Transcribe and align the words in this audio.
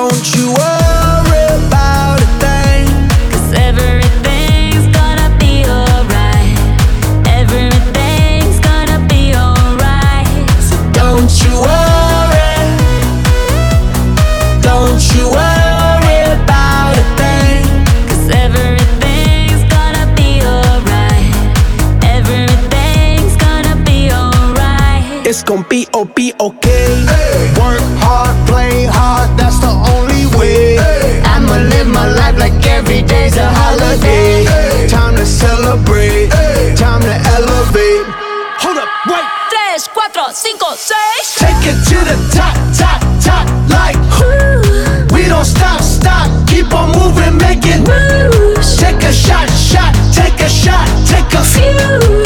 don't 0.00 0.34
you 0.34 0.46
worry 0.54 1.44
about 1.60 2.20
a 2.22 2.30
everything's 3.68 4.86
gonna 4.96 5.28
be 5.38 5.52
alright. 5.68 6.56
Everything's 7.26 8.58
gonna 8.60 8.98
be 9.12 9.34
alright. 9.34 10.26
So 10.68 10.76
don't 11.00 11.30
you 11.42 11.52
worry. 11.68 12.56
Don't 14.68 15.02
you 15.12 15.24
worry 15.38 16.20
about 16.38 16.96
a 16.96 17.06
everything's 18.46 19.64
gonna 19.74 20.06
be 20.16 20.30
alright. 20.54 21.30
Everything's 22.16 23.36
gonna 23.36 23.76
be 23.84 24.10
alright. 24.10 25.26
It's 25.26 25.42
gonna 25.42 25.68
be, 25.68 25.86
oh, 25.92 26.06
be 26.06 26.32
okay. 26.40 27.19
celebrate. 35.70 36.32
Hey. 36.32 36.74
Time 36.74 37.00
to 37.02 37.14
elevate. 37.36 38.06
Hold 38.62 38.78
up, 38.78 38.88
wait. 39.06 39.24
Tres, 39.50 39.88
cuatro, 39.88 40.32
cinco, 40.32 40.74
seis. 40.74 41.36
Take 41.38 41.62
it 41.70 41.78
to 41.90 41.98
the 42.10 42.16
top, 42.34 42.56
top, 42.74 43.00
top, 43.22 43.46
like. 43.70 43.96
Ooh. 44.20 45.14
We 45.14 45.28
don't 45.28 45.44
stop, 45.44 45.80
stop. 45.80 46.26
Keep 46.48 46.74
on 46.74 46.90
moving, 46.98 47.36
making 47.38 47.84
moves. 47.84 48.76
Take 48.76 49.02
a 49.04 49.12
shot, 49.12 49.48
shot, 49.50 49.94
take 50.12 50.40
a 50.40 50.48
shot, 50.48 50.86
take 51.06 51.32
a 51.34 51.44
few. 51.44 52.19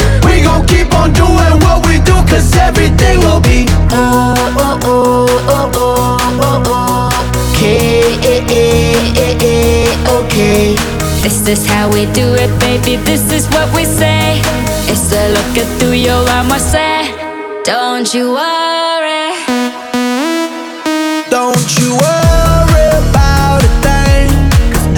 This 11.25 11.47
is 11.47 11.65
how 11.65 11.89
we 11.89 12.05
do 12.13 12.35
it, 12.35 12.51
baby, 12.59 12.97
this 12.97 13.31
is 13.31 13.47
what 13.47 13.73
we 13.75 13.83
say. 13.83 14.41
It's 14.85 15.09
the 15.09 15.29
look 15.33 15.57
at 15.57 15.79
through 15.79 15.93
your 15.93 16.21
armor, 16.29 16.59
say. 16.59 17.09
Don't 17.63 18.13
you 18.13 18.33
worry. 18.33 19.33
Don't 21.31 21.79
you 21.79 21.97
worry 21.97 22.87
about 23.09 23.63
a 23.63 23.71
thing 23.81 24.29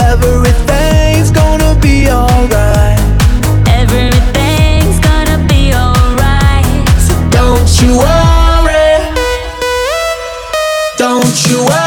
everything's 0.04 1.32
gonna 1.32 1.74
be 1.80 2.10
alright. 2.10 3.00
Everything's 3.70 5.00
gonna 5.00 5.40
be 5.48 5.74
alright. 5.74 6.90
So 7.08 7.16
don't 7.30 7.72
you 7.82 8.00
worry. 8.04 9.00
Don't 10.98 11.48
you 11.48 11.64
worry. 11.64 11.87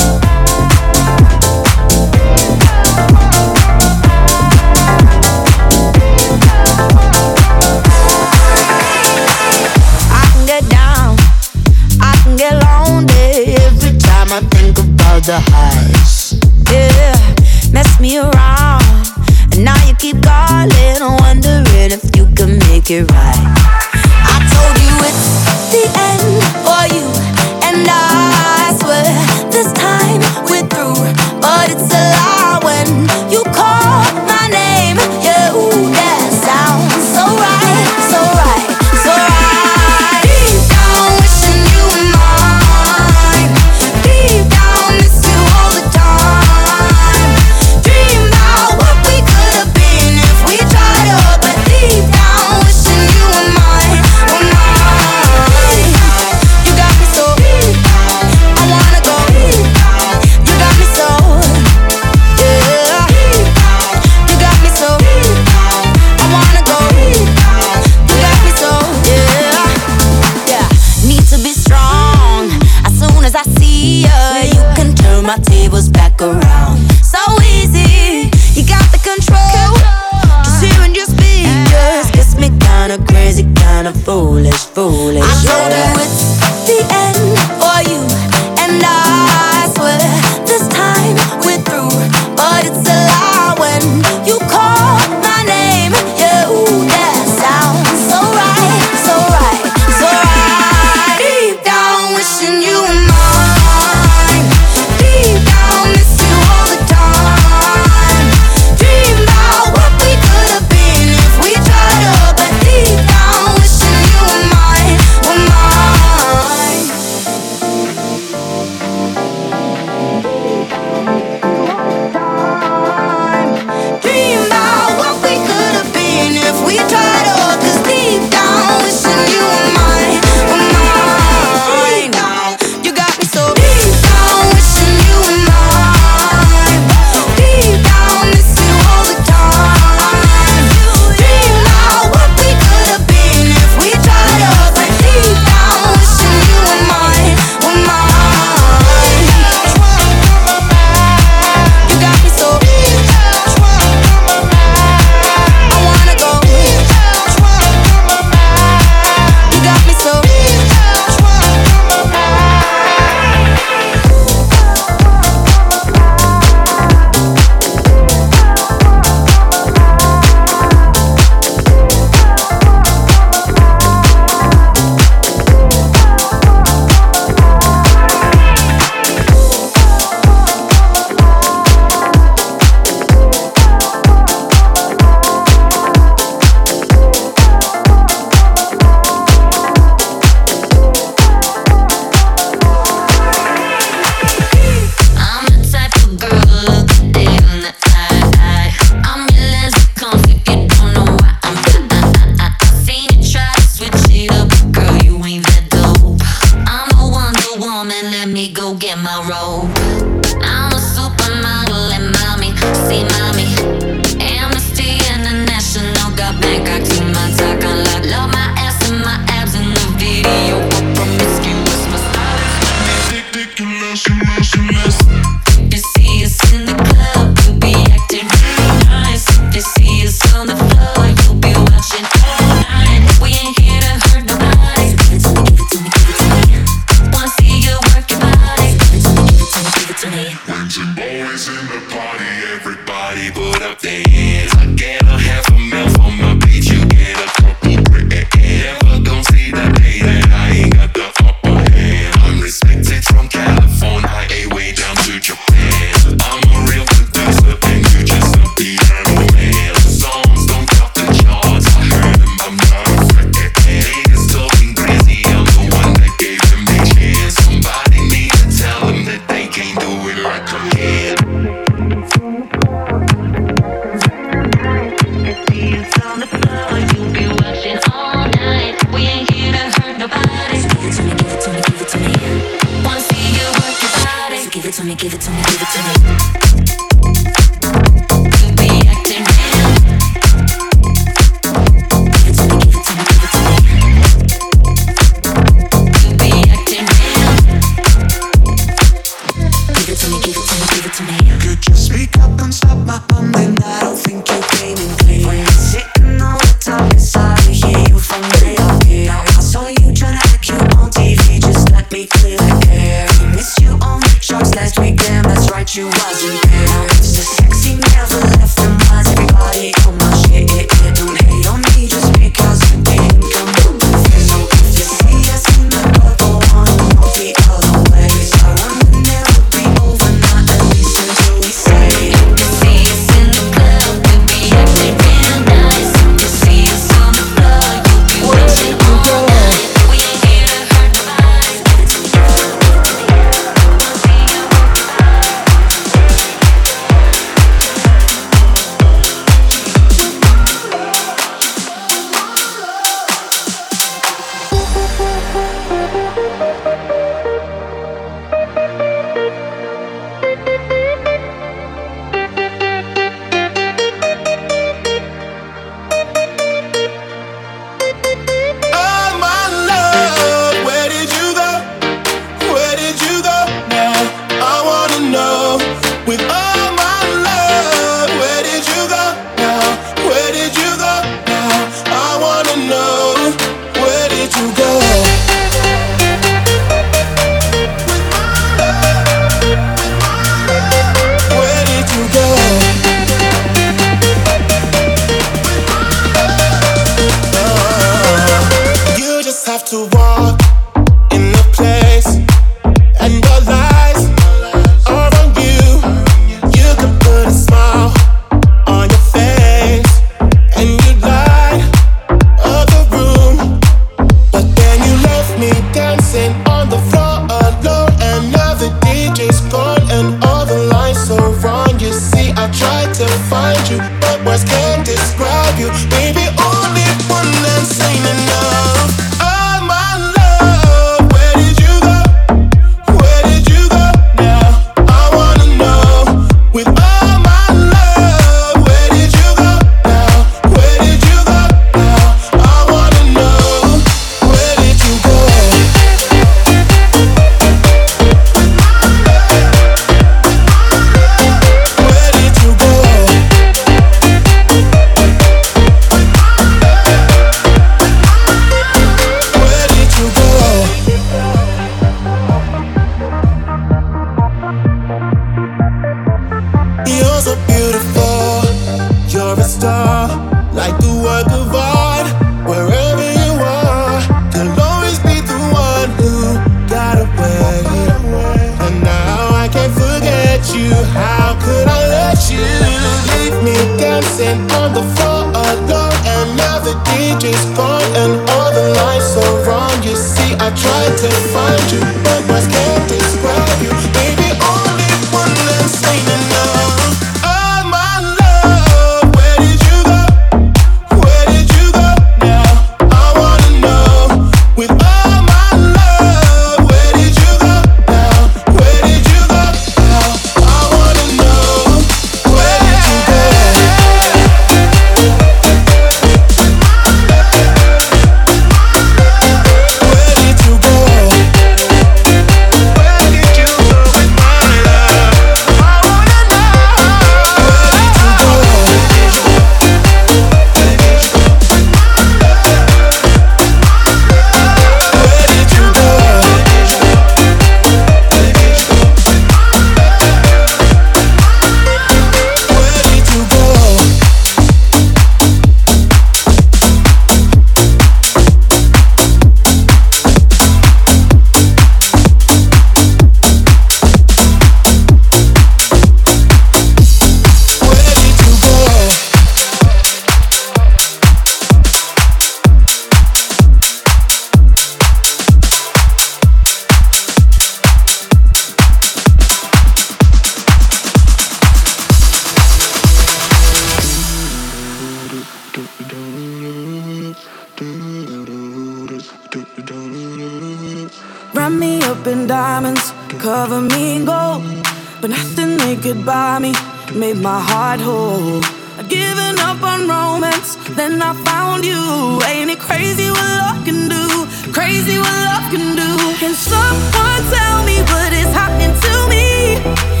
Can 596.31 596.37
someone 596.37 597.23
tell 597.29 597.61
me 597.65 597.81
what 597.91 598.13
is 598.13 598.27
happening 598.27 598.73
to 598.79 599.09
me? 599.09 600.00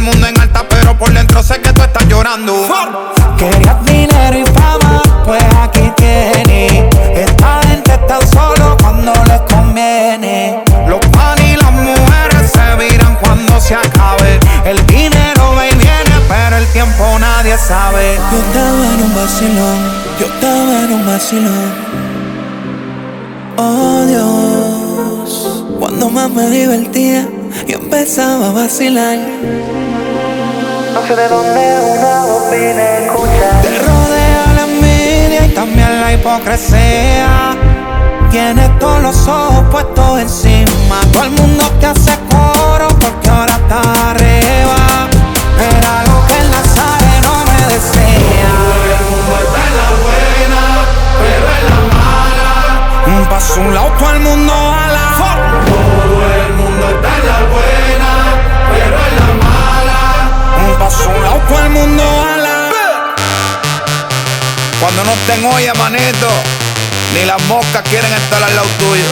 El 0.00 0.06
mundo 0.06 0.26
en 0.26 0.40
alta, 0.40 0.64
pero 0.68 0.96
por 0.96 1.12
dentro 1.12 1.42
sé 1.42 1.60
que 1.60 1.72
tú 1.72 1.82
estás 1.82 2.06
llorando. 2.08 2.54
Querías 3.36 3.84
dinero 3.84 4.38
y 4.38 4.44
fama, 4.58 5.02
pues 5.26 5.42
aquí 5.60 5.92
tienes. 5.96 6.84
Esta 7.14 7.60
gente 7.66 7.92
está 7.92 8.18
solo 8.26 8.76
cuando 8.80 9.12
les 9.26 9.40
conviene. 9.42 10.64
Los 10.88 11.00
pan 11.08 11.38
y 11.44 11.56
las 11.56 11.72
mujeres 11.72 12.50
se 12.50 12.76
viran 12.76 13.16
cuando 13.16 13.60
se 13.60 13.74
acabe. 13.74 14.40
El 14.64 14.84
dinero 14.86 15.54
va 15.54 15.66
y 15.66 15.74
viene, 15.74 16.14
pero 16.28 16.56
el 16.56 16.66
tiempo 16.68 17.18
nadie 17.18 17.56
sabe. 17.58 18.18
Yo 18.32 18.38
estaba 18.38 18.86
en 18.94 19.02
un 19.02 19.14
vacilón, 19.14 19.78
yo 20.18 20.26
estaba 20.26 20.84
en 20.84 20.92
un 20.92 21.06
vacilón. 21.06 21.90
Oh 23.58 24.04
Dios, 24.06 25.64
cuando 25.78 26.08
más 26.08 26.30
me 26.30 26.48
divertía, 26.48 27.28
yo 27.66 27.76
empezaba 27.76 28.48
a 28.48 28.52
vacilar. 28.52 29.18
De 31.08 31.28
dónde 31.28 31.62
una 31.98 32.22
escuchar. 32.98 33.62
Te 33.62 33.70
rodea 33.80 34.44
la 34.54 34.62
envidia 34.62 35.46
y 35.46 35.48
también 35.54 36.00
la 36.00 36.12
hipocresía. 36.12 37.56
Tienes 38.30 38.78
todos 38.78 39.02
los 39.02 39.26
ojos 39.26 39.64
puestos 39.72 40.20
encima. 40.20 41.00
Todo 41.12 41.24
el 41.24 41.30
mundo 41.30 41.64
te 41.80 41.86
hace 41.86 42.12
coro 42.30 42.88
porque 43.00 43.28
ahora 43.28 43.54
está 43.54 43.80
arriba. 44.10 45.08
Era 45.58 45.92
lo 46.06 46.16
que 46.28 46.36
el 46.38 46.48
nazareno 46.50 47.30
me 47.48 47.60
decía. 47.74 48.50
Todo 48.54 48.84
el 48.94 49.02
mundo 49.10 49.32
está 49.42 49.60
en 49.66 49.74
la 49.80 49.88
buena, 50.04 50.62
pero 51.18 51.46
en 51.56 51.64
la 51.70 51.80
mala. 51.96 53.28
Paso 53.30 53.60
un 53.60 53.70
lado, 53.74 53.90
todo 53.98 54.10
el 54.10 54.20
mundo 54.20 54.52
ala. 54.52 55.06
Todo 55.66 56.18
el 56.36 56.52
mundo 56.54 56.84
está 56.88 57.10
en 57.16 57.24
la 57.26 57.38
buena, 57.50 57.69
lado, 60.98 61.40
todo 61.48 61.58
el 61.64 61.70
mundo 61.70 62.02
ala. 62.02 62.72
Cuando 64.80 65.04
no 65.04 65.12
estén 65.12 65.44
olla, 65.44 65.74
manito, 65.74 66.28
ni 67.14 67.24
las 67.26 67.40
moscas 67.44 67.82
quieren 67.88 68.12
estar 68.12 68.42
al 68.42 68.54
lado 68.54 68.68
tuyo. 68.78 69.04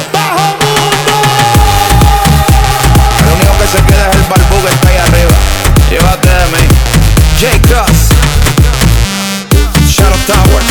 El 3.20 3.26
único 3.35 3.59
que 3.59 3.66
se 3.66 3.85
queda 3.85 4.11
es 4.11 4.16
el 4.16 4.22
barbú 4.22 4.64
que 4.64 4.72
está 4.72 4.89
ahí 4.89 4.97
arriba. 4.97 5.37
Llévate 5.91 6.29
de 6.29 6.47
mí. 6.47 6.68
J. 7.41 7.59
Cross. 7.68 8.09
Shadow 9.89 10.18
Towers. 10.26 10.66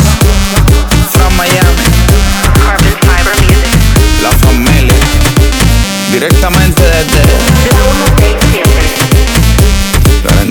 From 1.11 1.35
Miami. 1.35 1.85
La 4.21 4.31
familia. 4.31 4.93
Directamente 6.11 6.81
desde. 6.81 8.46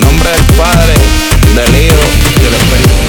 Nombre 0.07 0.29
del 0.31 0.45
Padre, 0.55 0.93
del 1.53 1.85
Hijo 1.85 1.95
y 2.29 2.41
del 2.41 2.53
Espíritu. 2.53 3.06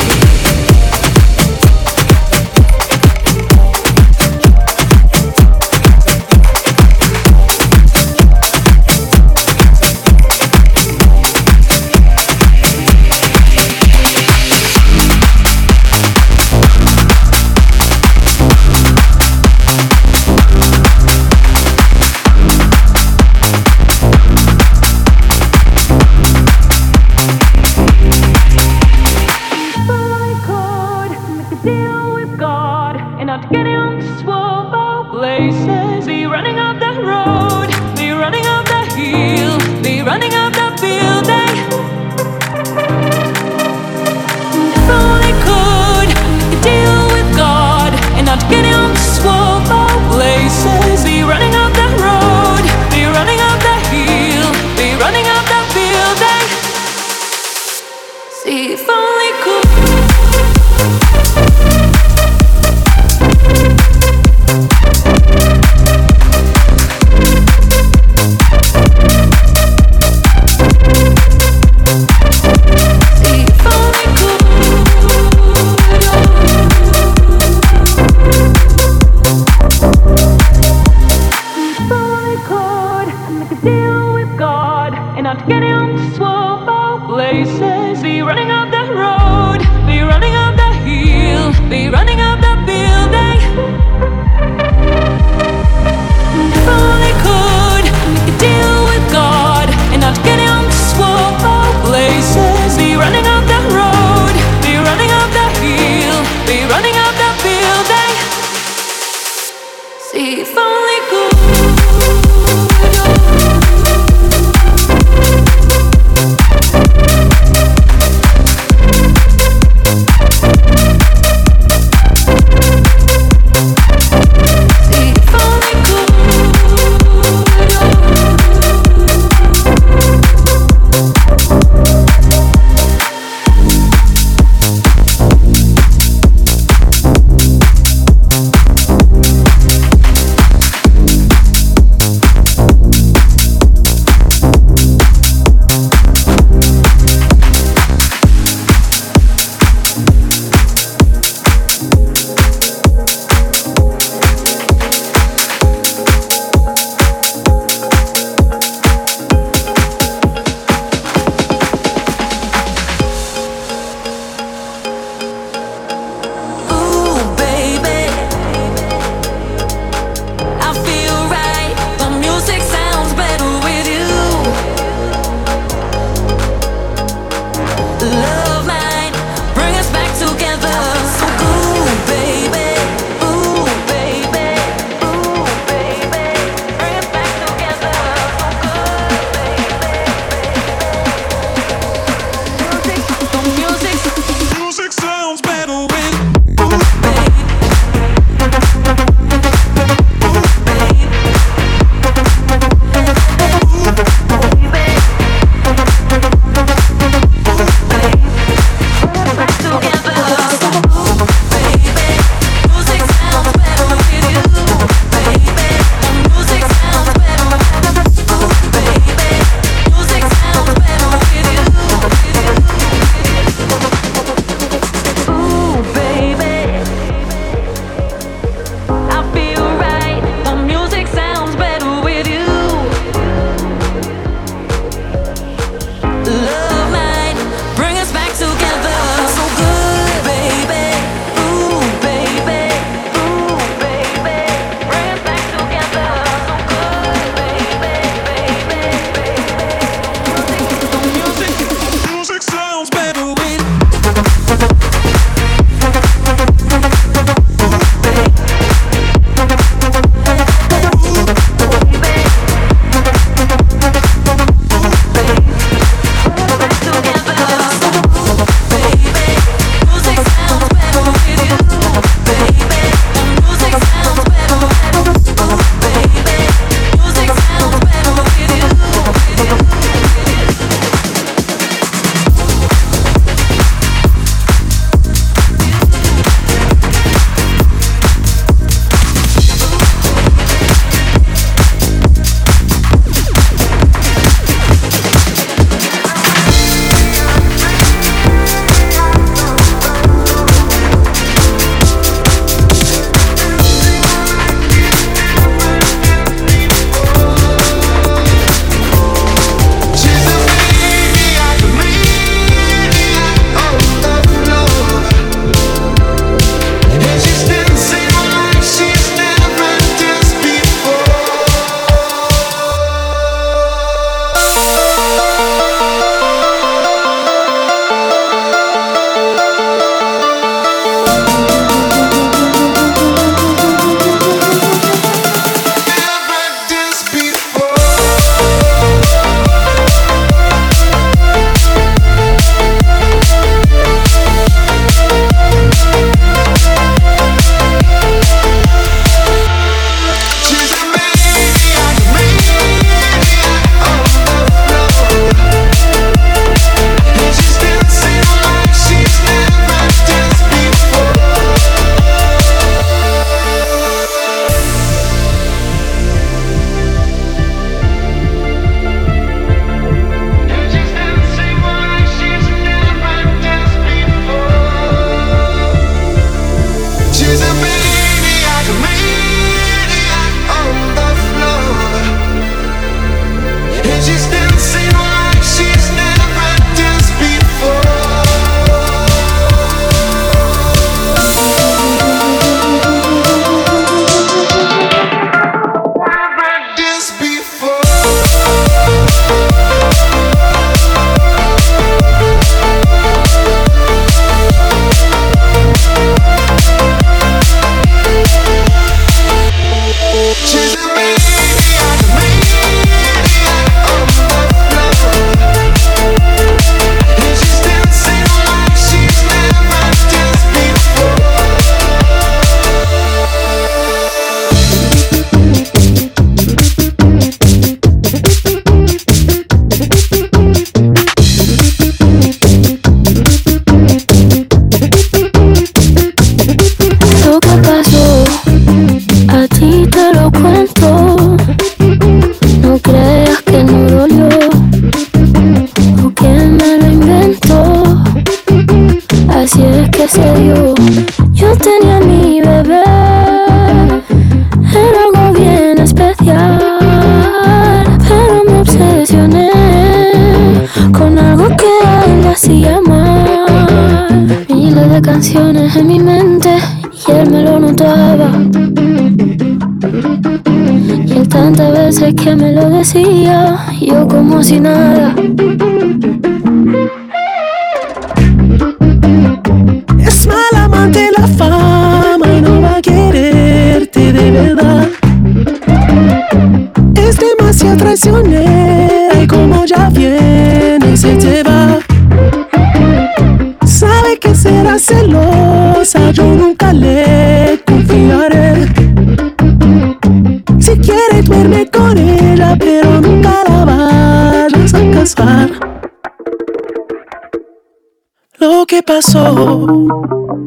Pasó 508.89 509.67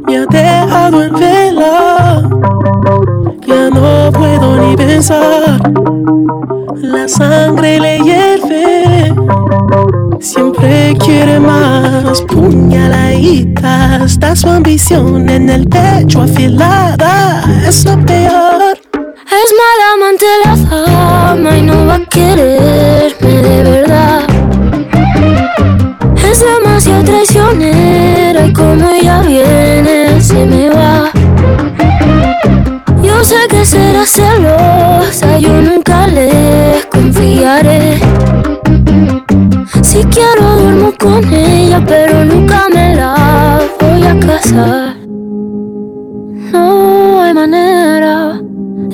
me 0.07 0.17
ha 0.17 0.25
dejado 0.25 1.03
en 1.03 1.13
vela. 1.13 2.23
Ya 3.45 3.69
no 3.69 4.11
puedo 4.11 4.57
ni 4.57 4.75
pensar. 4.75 5.61
La 6.75 7.07
sangre 7.07 7.79
le 7.79 7.99
hierve. 7.99 9.13
Siempre 10.19 10.97
quiere 11.05 11.39
más. 11.39 12.21
Puñaladita. 12.23 14.05
Está 14.05 14.35
su 14.35 14.49
ambición 14.49 15.29
en 15.29 15.47
el 15.47 15.67
pecho 15.67 16.23
afilada. 16.23 17.43
Es 17.67 17.85
lo 17.85 17.95
peor. 18.05 18.75
Es 19.39 19.49
mala 19.61 19.85
amante 19.95 20.25
la 20.43 20.55
fama 20.67 21.57
y 21.57 21.61
no 21.61 21.85
va 21.85 21.95
a 21.95 22.05
quererme 22.05 23.33
de 23.47 23.63
verdad. 23.63 24.21
Es 26.29 26.43
demasiado 26.43 27.03
traicionera 27.03 28.10
como 28.53 28.89
ella 28.89 29.21
viene 29.21 30.21
se 30.21 30.45
me 30.45 30.69
va. 30.69 31.11
Yo 33.01 33.23
sé 33.23 33.47
que 33.49 33.65
será 33.65 34.05
celosa, 34.05 35.37
yo 35.39 35.61
nunca 35.61 36.07
le 36.07 36.81
confiaré. 36.89 37.99
Si 39.81 40.03
quiero 40.05 40.55
duermo 40.57 40.93
con 40.97 41.33
ella, 41.33 41.83
pero 41.85 42.25
nunca 42.25 42.67
me 42.73 42.95
la 42.95 43.61
voy 43.79 44.03
a 44.03 44.19
casar. 44.19 44.95
No 46.51 47.21
hay 47.21 47.33
manera 47.33 48.41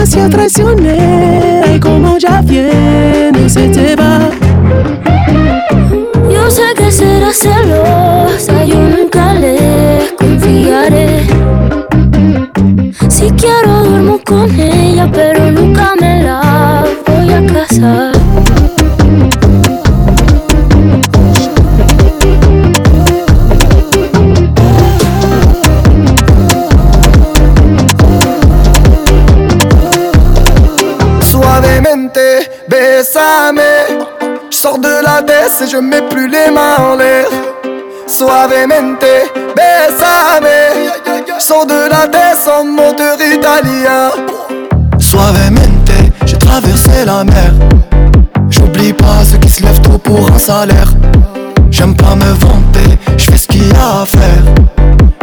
Demasiado 0.00 0.30
traicionera 0.30 1.74
y 1.74 1.78
como 1.78 2.16
ya 2.16 2.40
viene 2.40 3.50
se 3.50 3.68
te 3.68 3.94
va. 3.96 4.30
Yo 6.32 6.50
sé 6.50 6.62
que 6.74 6.90
será 6.90 7.30
celosa, 7.30 8.64
yo 8.64 8.76
nunca 8.76 9.34
le 9.34 10.14
confiaré. 10.16 11.26
Si 13.10 13.30
quiero 13.32 13.84
duermo 13.84 14.18
con 14.24 14.50
ella, 14.58 15.06
pero 15.12 15.50
nunca 15.50 15.92
me 16.00 16.22
la 16.22 16.82
voy 17.06 17.32
a 17.34 17.46
casar. 17.52 18.12
Et 35.62 35.66
je 35.66 35.76
mets 35.76 36.02
plus 36.02 36.28
les 36.28 36.50
mains 36.50 36.76
en 36.78 36.96
l'air. 36.96 37.26
Suavemente, 38.06 39.04
bésame. 39.56 40.48
Je 41.38 41.42
sors 41.42 41.66
de 41.66 41.88
la 41.90 42.06
baisse 42.06 42.48
en 42.48 42.64
moteur 42.64 43.16
italien. 43.20 44.10
Suavemente, 44.98 45.90
j'ai 46.24 46.38
traversé 46.38 47.04
la 47.04 47.24
mer. 47.24 47.52
J'oublie 48.48 48.92
pas 48.92 49.24
ceux 49.24 49.38
qui 49.38 49.48
se 49.50 49.62
lèvent 49.62 49.80
tôt 49.80 49.98
pour 49.98 50.30
un 50.32 50.38
salaire. 50.38 50.92
J'aime 51.70 51.94
pas 51.94 52.14
me 52.14 52.32
vanter, 52.32 52.98
je 53.16 53.24
fais 53.30 53.36
ce 53.36 53.46
qu'il 53.46 53.66
y 53.66 53.74
a 53.74 54.02
à 54.02 54.06
faire. 54.06 54.44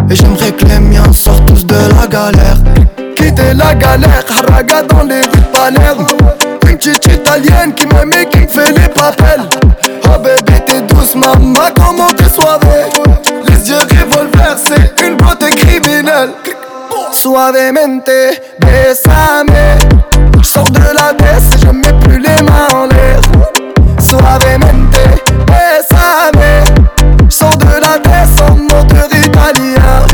Et 0.09 0.15
j'aimerais 0.15 0.51
que 0.51 0.65
les 0.65 0.79
miens 0.79 1.11
sortent 1.13 1.45
tous 1.45 1.65
de 1.65 1.75
la 1.99 2.07
galère. 2.07 2.57
Quitter 3.15 3.53
la 3.53 3.73
galère, 3.73 4.23
haraga 4.29 4.83
dans 4.83 5.03
les 5.03 5.21
rues 5.21 5.27
de 5.27 5.57
Palerme. 5.57 6.07
Une 6.67 6.77
petite 6.77 7.05
italienne 7.05 7.73
qui 7.75 7.87
m'aime 7.87 8.11
et 8.13 8.25
qui 8.27 8.39
me 8.39 8.47
fait 8.47 8.71
les 8.71 8.87
papels. 8.87 9.49
T'es 11.07 11.13
douce, 11.13 11.15
maman, 11.15 11.69
comment 11.75 12.07
t'es? 12.07 12.25
Les 13.47 13.69
yeux 13.69 13.77
revolver, 13.77 14.57
c'est 14.57 15.05
une 15.05 15.15
beauté 15.15 15.49
criminelle. 15.49 16.31
Suavemente, 17.11 18.09
bésame. 18.59 19.47
Je 20.37 20.43
sors 20.43 20.69
de 20.69 20.79
la 20.79 21.13
baisse 21.13 21.49
je 21.61 21.71
mets 21.71 21.93
plus 22.03 22.19
les 22.19 22.43
mains 22.43 22.67
en 22.73 22.87
l'air. 22.87 23.21
Suavemente, 23.99 24.97
bésame. 25.47 26.43
Je 27.29 27.35
sors 27.35 27.57
de 27.57 27.79
la 27.81 27.99
baisse 27.99 28.41
en 28.41 28.55
moteur 28.55 29.07
italien. 29.11 30.05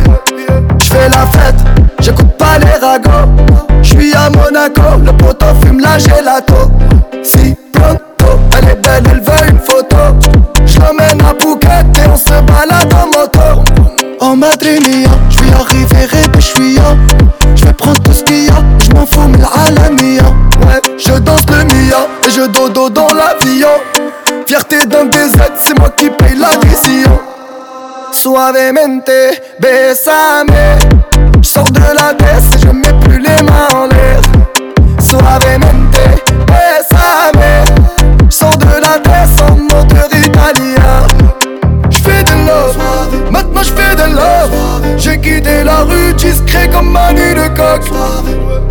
J'fais 0.79 1.09
la 1.09 1.25
fête, 1.27 1.63
j'écoute 1.99 2.37
pas 2.37 2.57
les 2.59 2.85
ragots. 2.85 3.31
J'suis 3.81 4.13
à 4.13 4.29
Monaco, 4.29 4.99
le 5.03 5.11
poteau 5.13 5.47
fume 5.63 5.79
la 5.79 5.97
gelato. 5.97 6.71
Si 7.23 7.55
Madre 14.35 14.65
mia, 14.65 15.09
je 15.29 15.37
vais 15.43 15.53
arriver 15.53 16.05
et 16.05 17.55
je 17.55 17.65
vais 17.65 17.73
prendre 17.73 18.01
tout 18.01 18.13
ce 18.13 18.23
qu'il 18.23 18.45
y 18.45 18.49
a, 18.49 18.53
je 18.83 18.89
m'en 18.95 19.05
fous 19.05 19.27
mais 19.29 19.37
l'alamia 19.37 20.23
Ouais, 20.65 20.81
je 20.97 21.13
danse 21.19 21.45
le 21.49 21.63
Mia 21.65 22.07
et 22.25 22.31
je 22.31 22.47
dodo 22.47 22.89
dans 22.89 23.07
l'avion. 23.07 23.69
Fierté 24.47 24.85
d'un 24.85 25.05
DZ, 25.05 25.35
c'est 25.55 25.77
moi 25.77 25.89
qui 25.95 26.09
paye 26.09 26.35
l'addition. 26.35 27.19
Suavemente, 28.11 29.11
bésame. 29.59 30.47
Je 31.41 31.47
sors 31.47 31.69
de 31.69 31.79
la 31.79 32.13
baisse 32.13 32.55
et 32.55 32.59
je 32.65 32.71
mets 32.71 32.99
plus 33.01 33.19
les 33.19 33.43
mains 33.43 33.67
en 33.75 33.85
l'air. 33.87 34.21
Suavemente, 34.99 35.99
bésame. 36.47 37.72
Comme 46.71 46.91
Manu 46.91 47.33
de 47.33 47.47
coq. 47.55 47.81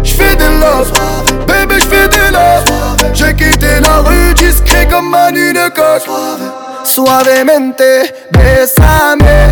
J'fais 0.02 0.36
de 0.36 0.44
love, 0.60 0.92
bébé 1.46 1.80
j'fais 1.80 2.08
de 2.08 2.32
love. 2.32 2.64
J'ai 3.12 3.34
quitté 3.34 3.80
la 3.80 3.98
rue 3.98 4.34
discret 4.34 4.86
comme 4.88 5.10
Manu 5.10 5.52
de 5.52 5.68
coq. 5.68 6.02
Suavemente, 6.84 7.82
bésame. 8.32 9.50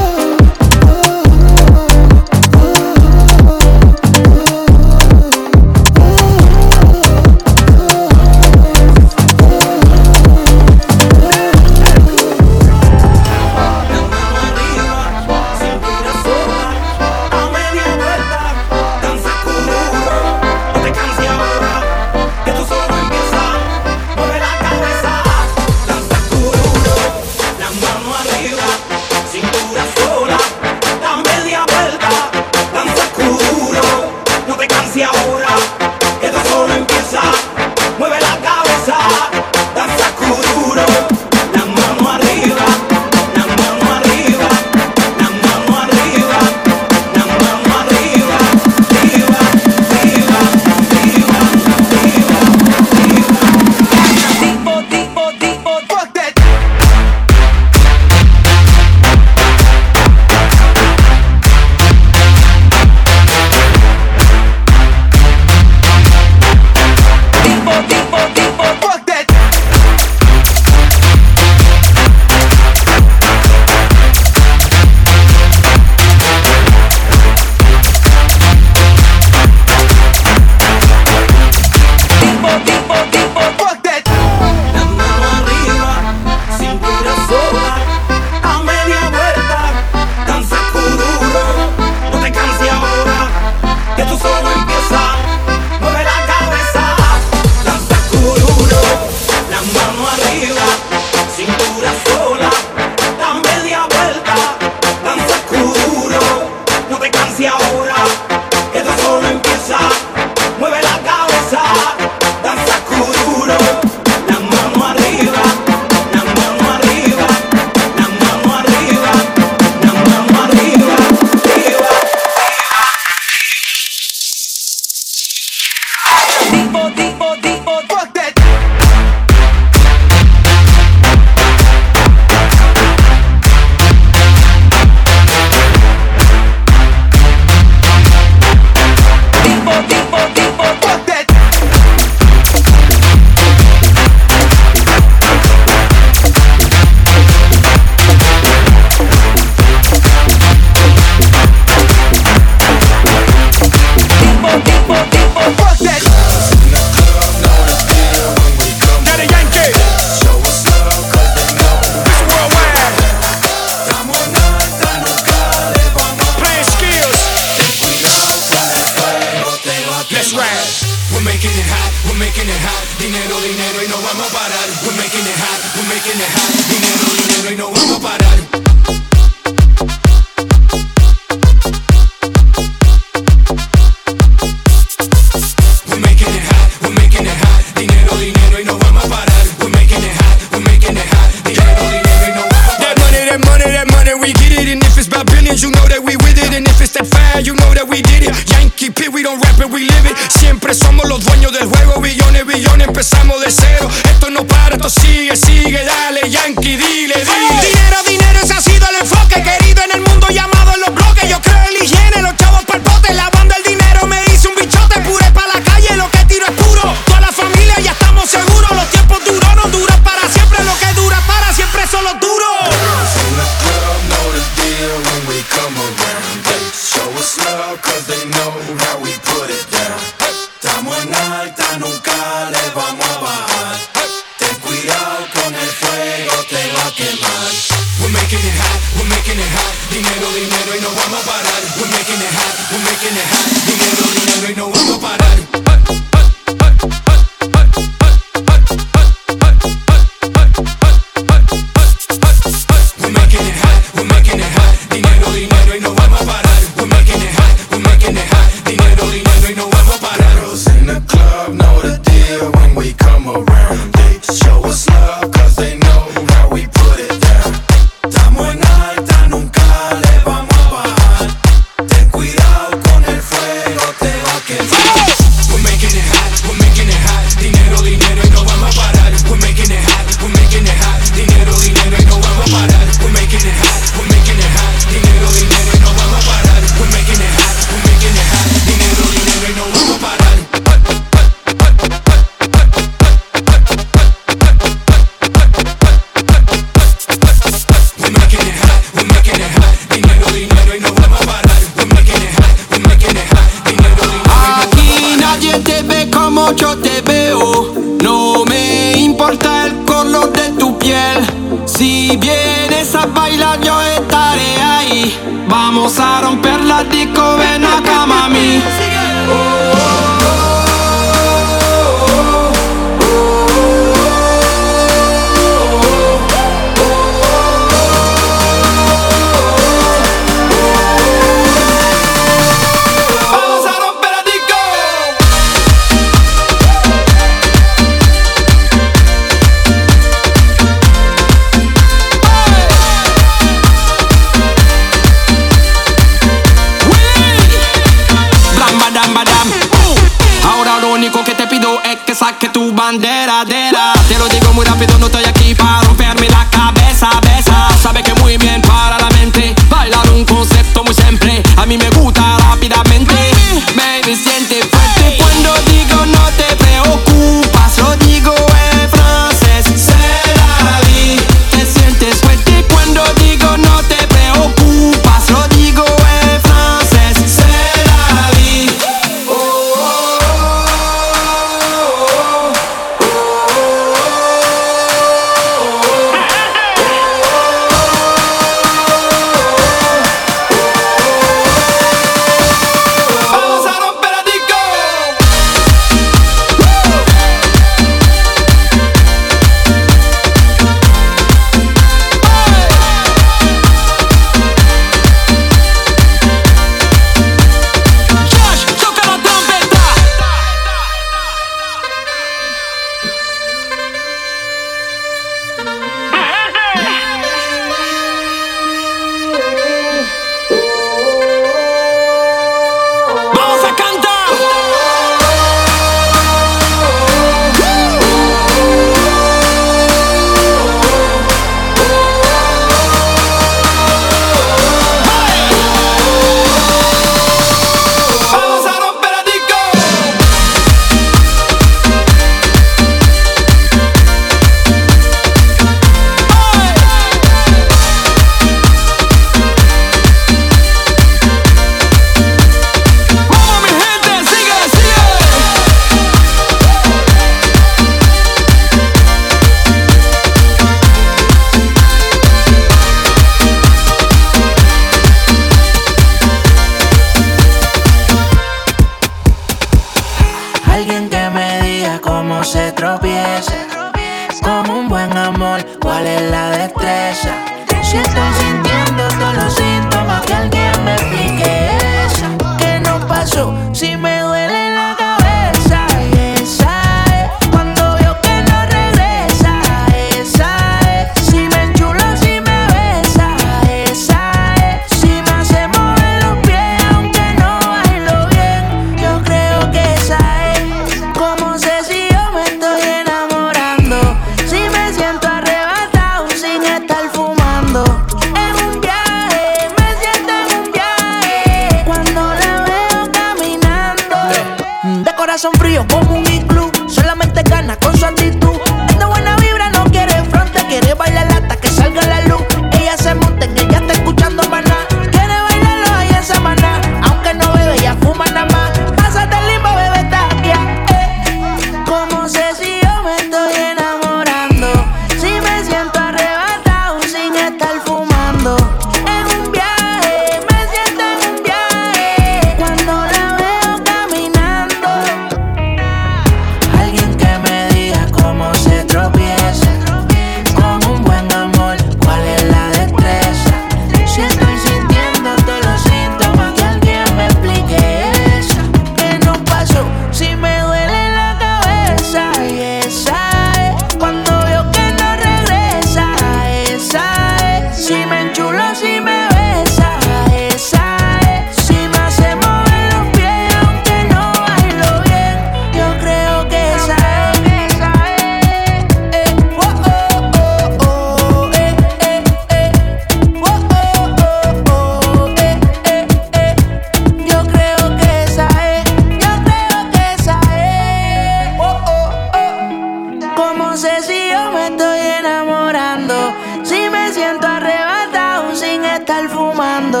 Estar 599.04 599.28
fumando. 599.28 600.00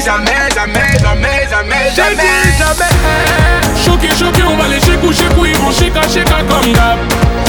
dis 0.00 0.06
jamais, 0.06 0.48
jamais, 0.54 0.98
jamais, 1.00 1.48
jamais, 1.50 1.90
jamais. 1.94 2.22
Je 2.44 2.58
jamais. 2.58 2.90
Choqué, 3.84 4.08
choqué, 4.16 4.42
on 4.42 4.56
va 4.56 4.68
les 4.68 4.80
chécou, 4.80 5.12
chécou, 5.12 5.44
ils 5.46 5.56
vont 5.56 5.72
chéka, 5.72 6.02
chéka 6.02 6.42
comme 6.48 6.72
d'hab. 6.72 6.98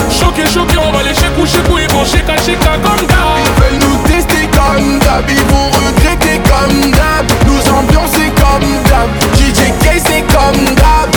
Choqué, 0.09 0.43
choqué, 0.47 0.77
on 0.77 0.91
va 0.91 1.03
les 1.03 1.13
chécou, 1.13 1.45
chécou, 1.45 1.77
ils 1.79 1.89
vont 1.93 2.05
chéka, 2.05 2.35
chéka 2.37 2.77
comme 2.83 3.05
d'hab. 3.07 3.37
Ils 3.45 3.63
veulent 3.63 3.89
nous 3.89 3.97
tester 4.07 4.47
comme 4.47 4.99
d'hab, 4.99 5.29
ils 5.29 5.45
vont 5.51 5.69
regretter 5.71 6.41
comme 6.49 6.91
d'hab. 6.91 7.25
Nous 7.45 7.71
ambiancer 7.71 8.31
comme 8.35 8.69
d'hab. 8.89 9.09
DJ 9.35 9.71
K, 9.81 10.01
c'est 10.05 10.23
comme 10.33 10.75
d'hab. 10.75 11.09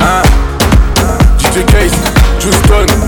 Hein? 0.00 0.22
DJ 1.38 1.64
K, 1.64 1.90
Houston. 2.44 3.05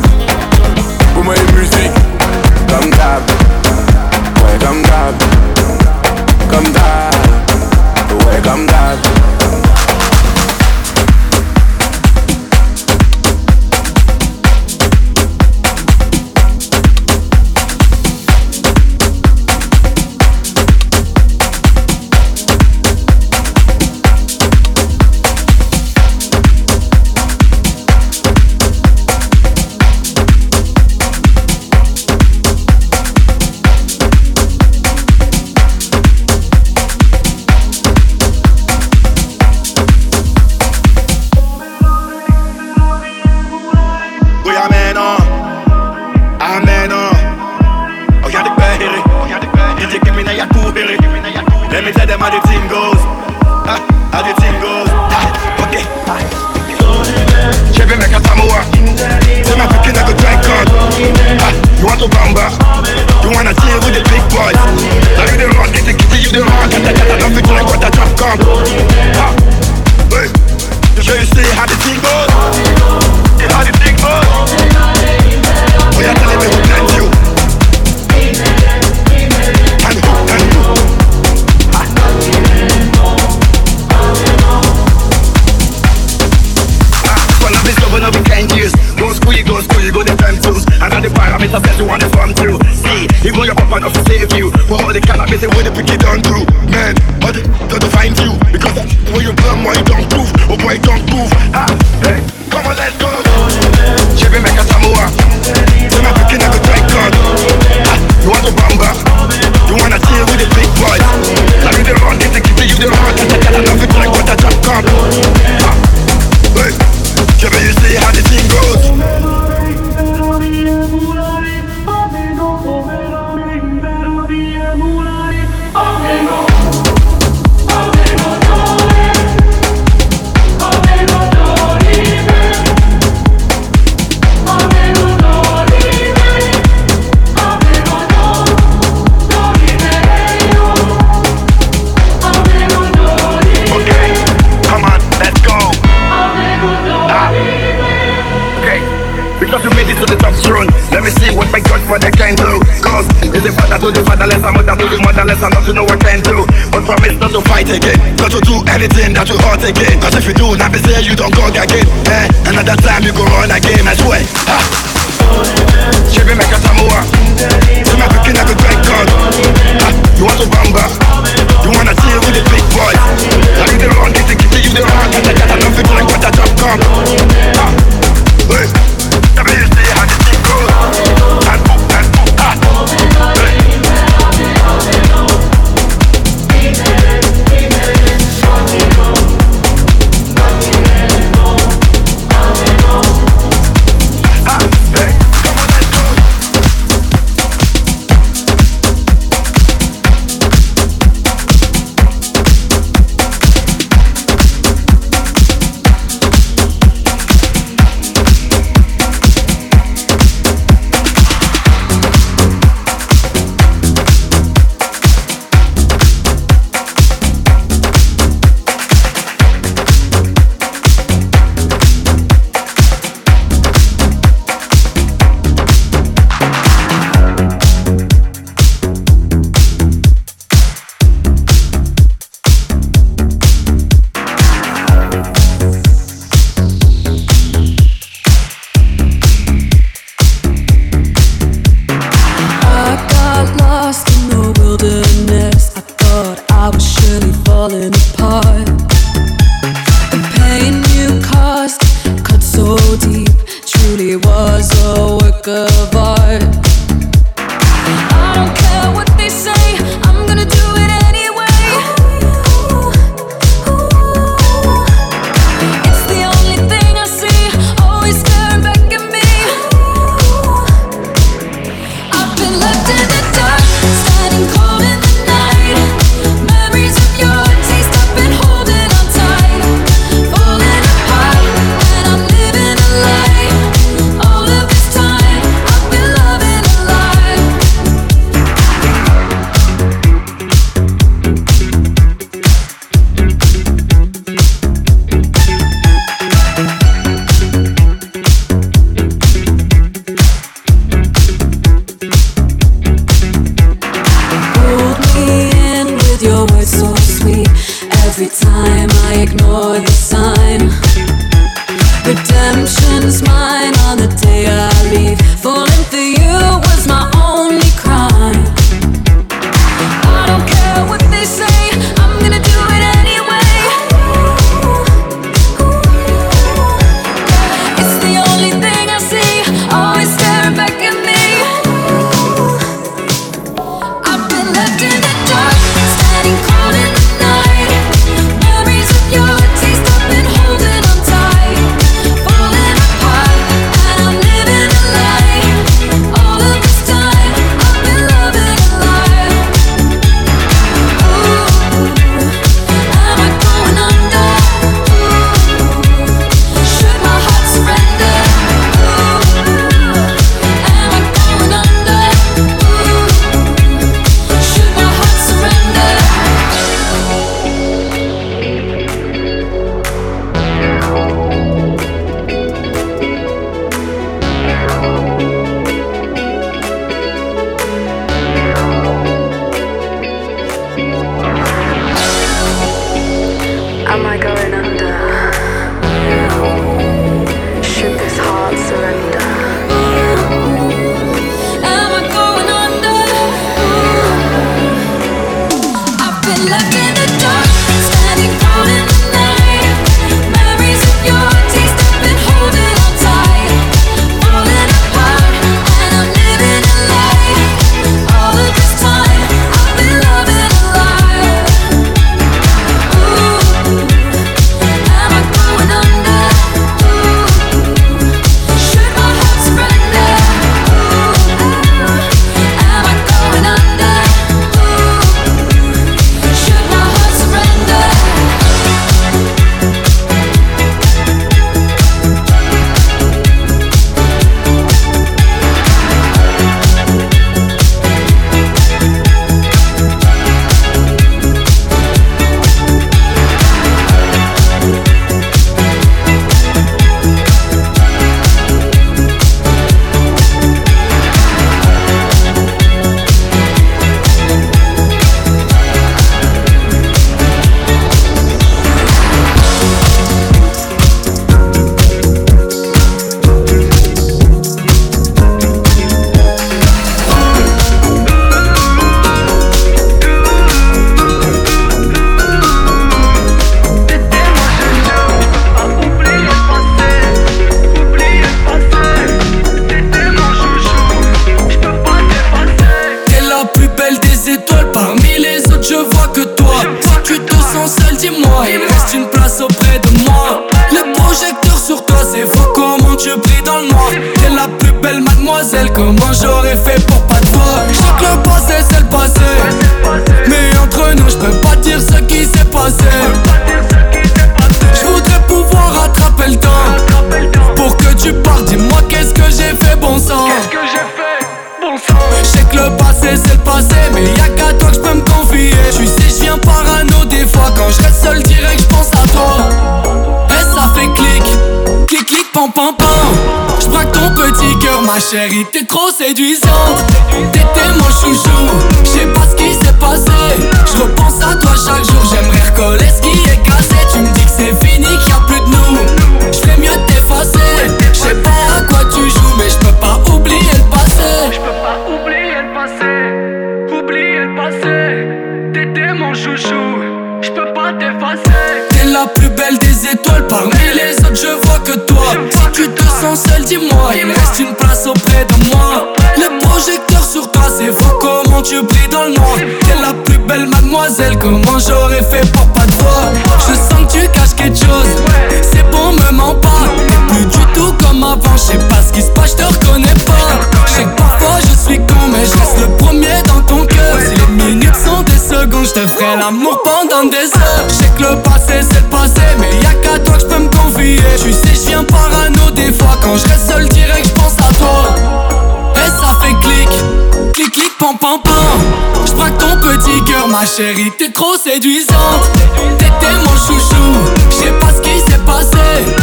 chérie, 590.59 590.91
t'es 590.99 591.11
trop 591.11 591.37
séduisante. 591.37 592.33
T'étais 592.79 593.15
mon 593.25 593.37
chouchou, 593.37 593.95
je 594.29 594.35
sais 594.35 594.53
pas 594.59 594.73
ce 594.75 594.81
qui 594.81 594.99
s'est 594.99 595.25
passé. 595.25 595.57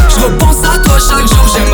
Je 0.07 0.23
à 0.23 0.77
toi 0.77 0.97
chaque 0.97 1.27
jour, 1.27 1.45
j'ai 1.53 1.64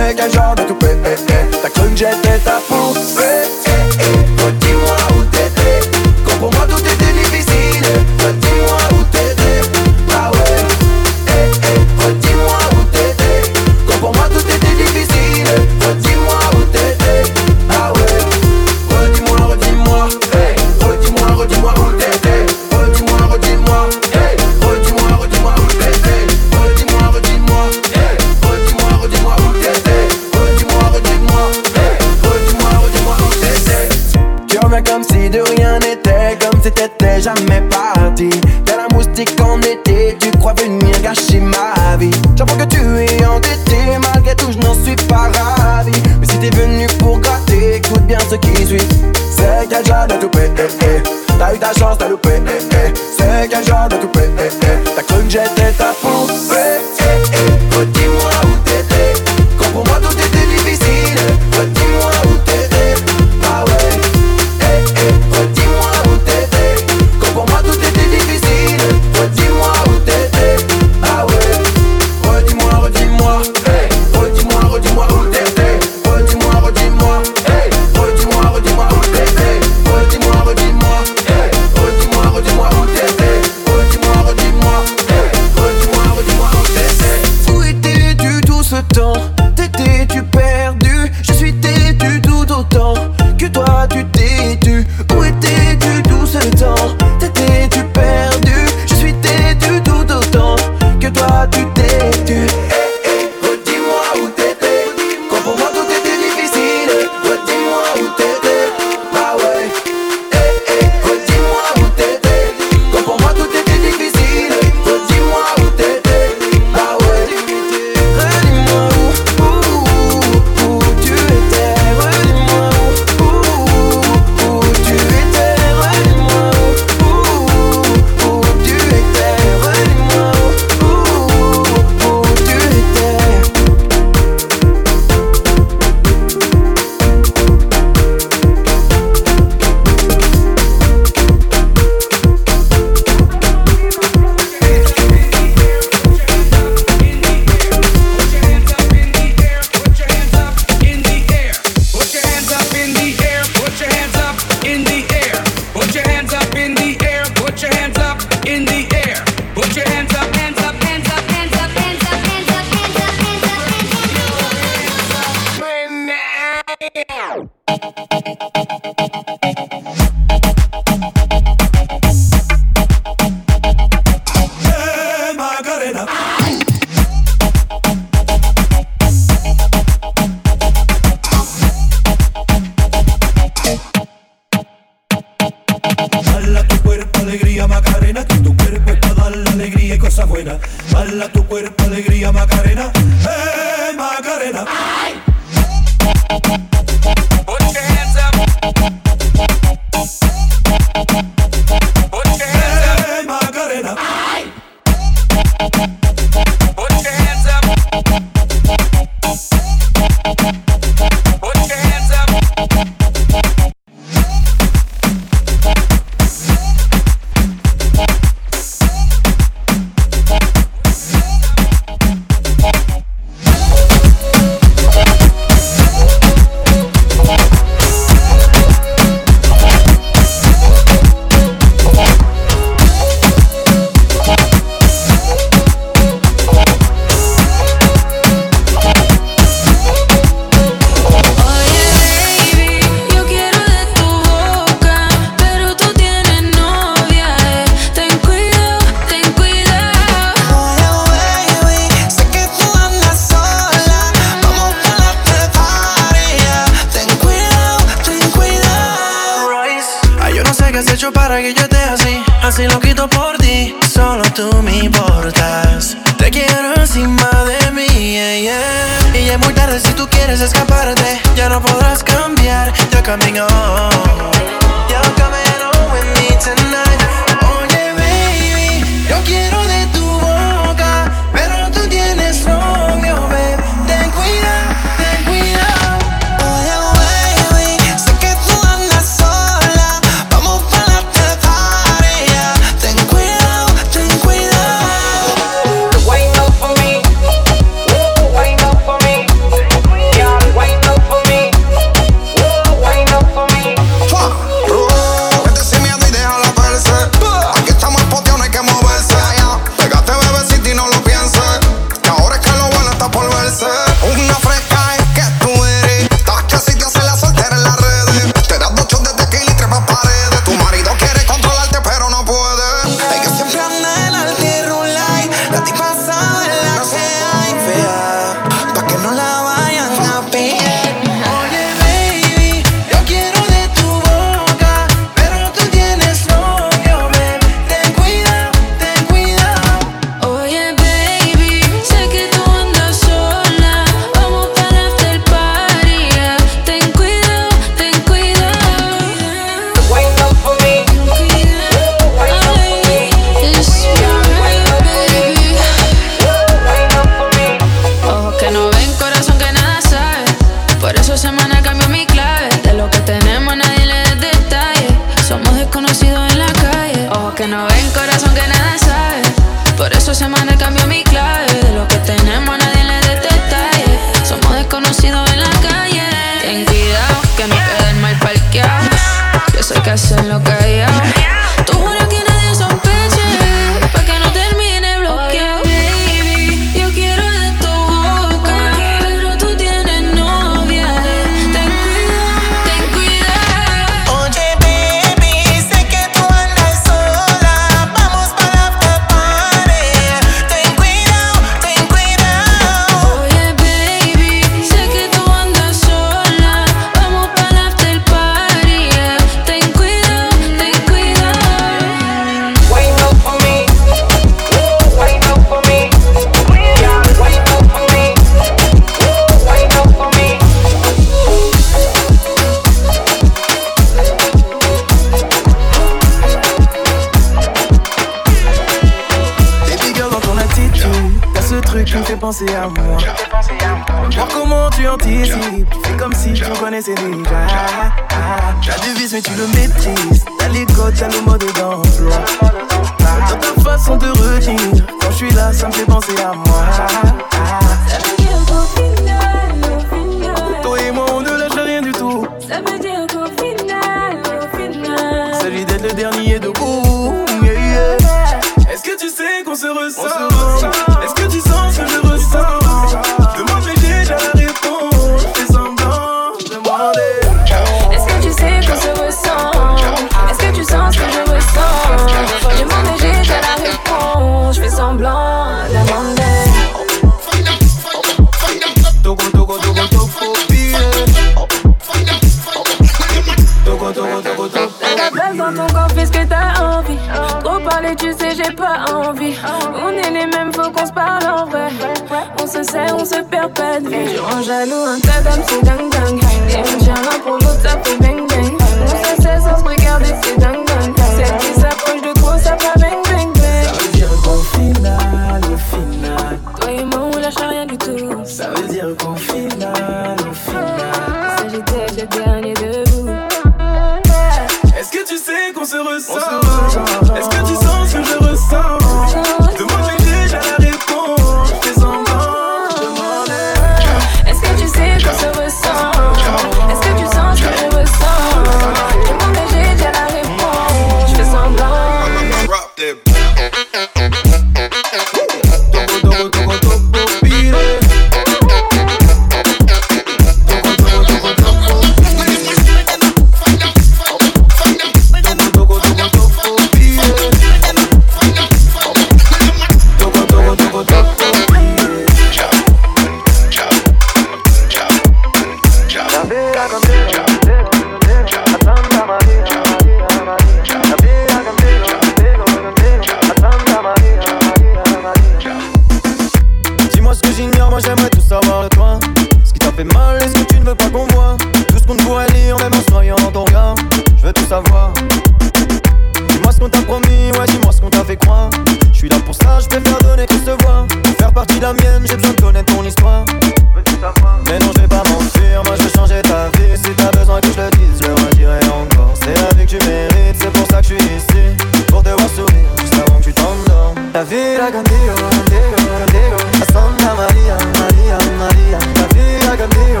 La 594.12 594.24
vida 594.24 594.70
contigo, 594.70 595.14
contigo, 595.14 596.36
A 596.60 596.72
Santa 596.72 597.14
María, 597.14 597.56
María, 597.80 598.18
María 598.38 598.78
La 598.94 599.06
vida 599.08 599.56
contigo, 599.56 600.00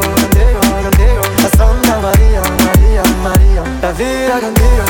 A 1.38 1.56
Santa 1.56 1.98
María, 1.98 2.42
María, 2.62 3.02
María 3.22 3.62
La 3.80 3.92
vida 3.92 4.38
contigo, 4.38 4.84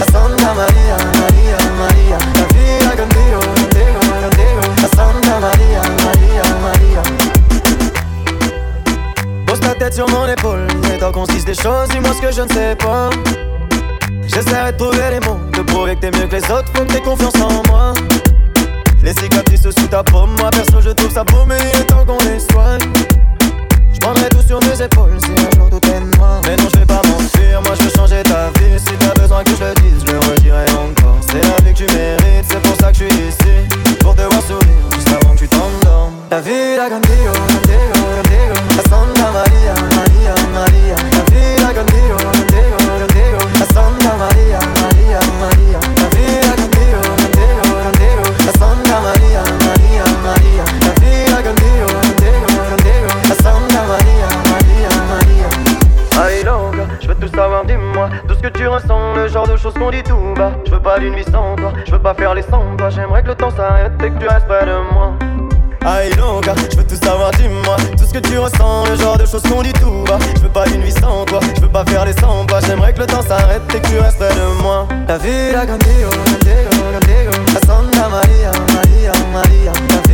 A 0.00 0.12
Santa 0.12 0.54
María, 0.54 0.96
María, 1.18 1.56
María 1.76 2.18
La 2.30 2.48
vida 2.54 2.92
A 4.80 4.88
Santa 4.94 5.40
María, 5.40 5.82
María, 6.04 6.42
María 6.62 7.02
Pose 9.44 9.60
ta 9.60 9.74
tête 9.74 9.94
sur 9.94 10.08
mon 10.08 10.28
épaule 10.28 10.68
Et 10.94 10.98
tant 10.98 11.10
qu'on 11.10 11.24
des 11.24 11.54
choses, 11.54 11.88
dis-moi 11.88 12.14
ce 12.14 12.20
que 12.20 12.30
je 12.30 12.42
ne 12.42 12.48
sais 12.48 12.76
pas. 12.76 13.10
J'essaierai 14.34 14.72
de 14.72 14.78
trouver 14.78 15.10
les 15.10 15.20
mots, 15.20 15.38
de 15.52 15.62
prouver 15.62 15.94
que 15.94 16.00
t'es 16.00 16.10
mieux 16.18 16.26
que 16.26 16.36
les 16.36 16.50
autres, 16.50 16.70
faut 16.74 16.84
que 16.84 16.92
t'aies 16.92 17.00
confiance 17.02 17.34
en 17.36 17.62
moi. 17.70 17.92
Les 19.02 19.12
cicatrices 19.12 19.62
sous 19.62 19.86
ta 19.88 20.02
peau, 20.02 20.26
moi 20.38 20.48
perso 20.50 20.80
je 20.80 20.90
trouve 20.90 21.12
ça 21.12 21.22
beau, 21.24 21.44
mais 21.46 21.58
il 21.74 21.80
est 21.80 21.84
temps 21.84 22.04
qu'on 22.06 22.18
les 22.24 22.40
soigne. 22.40 22.80
J'prendrai 23.92 24.28
tout 24.30 24.42
sur 24.46 24.58
mes 24.60 24.82
épaules 24.82 25.18
si 25.22 25.30
un 25.32 25.58
jour 25.58 25.68
tout 25.68 25.86
est 25.86 26.16
noir. 26.16 26.40
Mais 26.46 26.56
non, 26.56 26.68
je 26.72 26.78
vais 26.78 26.86
pas 26.86 27.02
mentir, 27.06 27.60
moi 27.64 27.74
je 27.78 27.84
veux 27.84 27.90
changer 27.94 28.22
ta 28.22 28.48
vie. 28.58 28.78
Si 28.78 28.92
t'as 28.98 29.14
besoin 29.20 29.44
que 29.44 29.50
je 29.50 29.64
le 29.64 29.74
dise, 29.74 30.04
je 30.06 30.12
le 30.12 30.18
redirai 30.18 30.64
encore. 30.70 31.18
C'est 31.30 31.42
la 31.42 31.64
vie 31.64 31.74
que 31.74 31.84
tu 31.84 31.96
mérites, 31.96 32.46
c'est 32.48 32.62
pour 32.62 32.76
ça 32.76 32.90
que 32.90 32.98
je 32.98 33.04
suis 33.04 33.28
ici. 33.28 33.96
Pour 34.00 34.14
te 34.14 34.22
voir 34.22 34.42
sourire, 34.42 34.88
juste 34.94 35.08
avant 35.08 35.34
que 35.34 35.40
tu 35.40 35.48
t'endormes. 35.48 36.14
La 36.30 36.40
vie, 36.40 36.76
la 36.76 36.88
grande 36.88 37.04
oh, 37.06 38.01
genre 59.46 59.56
de 59.56 59.60
choses 59.60 59.74
qu'on 59.74 59.90
dit 59.90 60.02
tout 60.02 60.34
bas. 60.36 60.52
Je 60.64 60.70
veux 60.70 60.80
pas 60.80 60.98
d'une 60.98 61.14
vie 61.14 61.24
sans 61.24 61.56
toi, 61.56 61.72
je 61.84 61.90
veux 61.92 61.98
pas 61.98 62.14
faire 62.14 62.34
les 62.34 62.42
sambas. 62.42 62.90
J'aimerais 62.90 63.22
que 63.22 63.28
le 63.28 63.34
temps 63.34 63.50
s'arrête 63.50 63.92
et 64.02 64.10
que 64.10 64.18
tu 64.18 64.28
restes 64.28 64.46
près 64.46 64.66
de 64.66 64.94
moi. 64.94 65.12
Aïe 65.84 66.10
Loka, 66.16 66.54
je 66.70 66.76
veux 66.76 66.86
tout 66.86 66.94
savoir, 66.94 67.32
dis-moi 67.32 67.76
Tout 67.98 68.04
ce 68.04 68.12
que 68.12 68.20
tu 68.20 68.38
ressens, 68.38 68.86
le 68.88 68.94
genre 68.94 69.18
de 69.18 69.26
choses 69.26 69.42
qu'on 69.42 69.62
dit 69.62 69.72
tout 69.72 70.04
bas 70.06 70.18
Je 70.36 70.42
veux 70.42 70.48
pas 70.48 70.64
d'une 70.66 70.80
vie 70.82 70.92
sans 70.92 71.24
toi, 71.24 71.40
je 71.56 71.60
veux 71.60 71.68
pas 71.68 71.84
faire 71.84 72.04
les 72.04 72.12
100 72.12 72.46
pas 72.46 72.60
J'aimerais 72.60 72.92
que 72.92 73.00
le 73.00 73.06
temps 73.06 73.22
s'arrête 73.22 73.62
et 73.74 73.80
que 73.80 73.88
tu 73.88 73.98
restes 73.98 74.18
près 74.18 74.32
de 74.32 74.62
moi 74.62 74.86
La 75.08 75.18
vida 75.18 75.66
contigo, 75.66 76.08
contigo, 76.08 76.70
contigo 76.94 77.32
La 77.52 77.60
Santa 77.66 78.08
Maria, 78.08 78.52
Maria, 78.72 79.12
Maria 79.32 79.72
La 79.90 80.11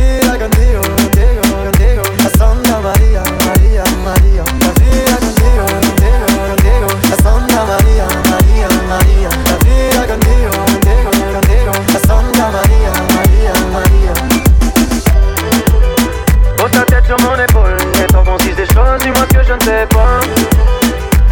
deporte, 19.65 20.41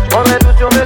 por 0.10 0.28
reducción 0.28 0.70
de 0.72 0.86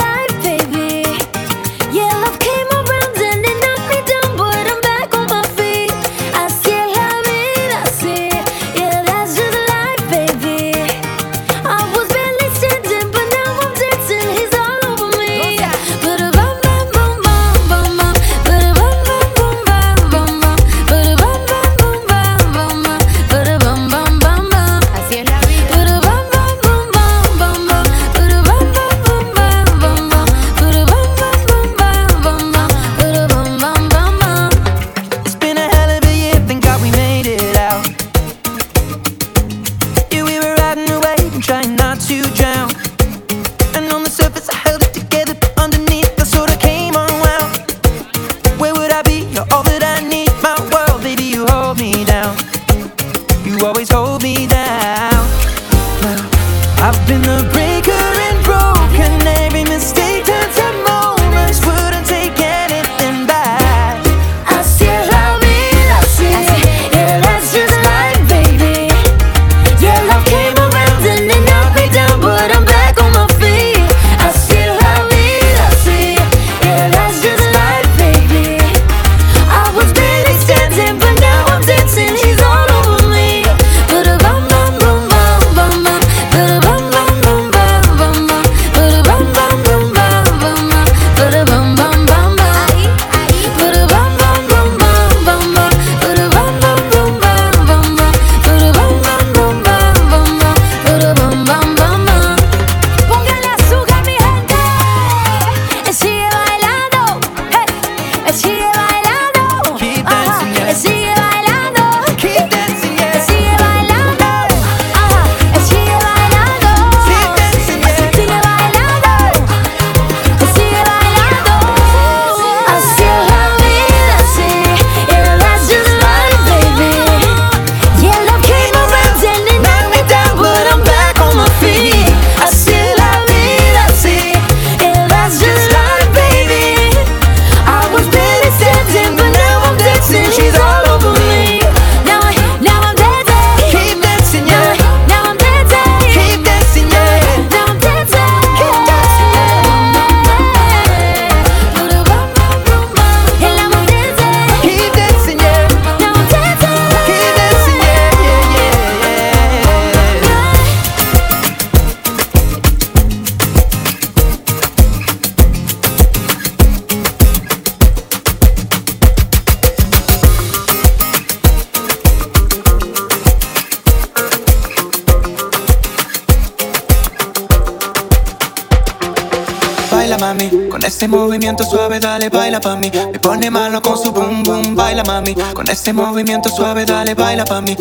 Este 185.71 185.93
movimiento 185.93 186.49
suave, 186.49 186.85
dale, 186.85 187.15
baila 187.15 187.45
pa' 187.45 187.61
mí. 187.61 187.77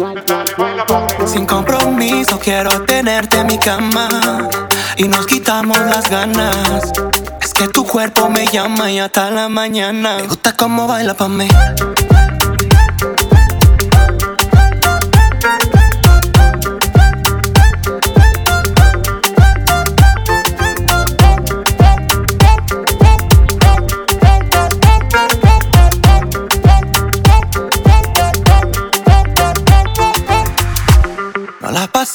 Sin 1.26 1.44
compromiso, 1.44 2.38
quiero 2.38 2.84
tenerte 2.84 3.38
en 3.38 3.48
mi 3.48 3.58
cama. 3.58 4.08
Y 4.96 5.08
nos 5.08 5.26
quitamos 5.26 5.76
las 5.76 6.08
ganas. 6.08 6.92
Es 7.42 7.52
que 7.52 7.66
tu 7.66 7.84
cuerpo 7.84 8.30
me 8.30 8.46
llama 8.46 8.92
y 8.92 9.00
hasta 9.00 9.32
la 9.32 9.48
mañana. 9.48 10.18
Me 10.18 10.28
gusta 10.28 10.54
cómo 10.56 10.86
baila 10.86 11.14
pa' 11.14 11.28
mí. 11.28 11.48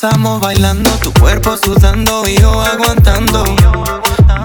Pasamos 0.06 0.40
bailando, 0.40 0.90
tu 1.02 1.12
cuerpo 1.14 1.58
sudando 1.58 2.28
y 2.28 2.38
yo 2.38 2.62
aguantando. 2.62 3.44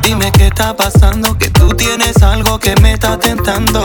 Dime 0.03 0.32
qué 0.32 0.47
está 0.47 0.74
pasando, 0.74 1.37
que 1.37 1.51
tú 1.51 1.69
tienes 1.77 2.23
algo 2.23 2.59
que 2.59 2.74
me 2.77 2.95
está 2.95 3.19
tentando. 3.19 3.82